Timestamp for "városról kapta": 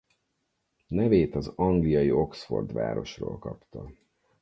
2.73-3.91